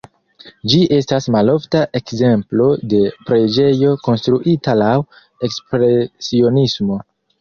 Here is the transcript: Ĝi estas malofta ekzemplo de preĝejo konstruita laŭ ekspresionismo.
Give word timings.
Ĝi 0.71 0.77
estas 0.95 1.27
malofta 1.35 1.81
ekzemplo 1.99 2.67
de 2.93 3.01
preĝejo 3.27 3.91
konstruita 4.09 4.75
laŭ 4.81 4.97
ekspresionismo. 5.51 6.99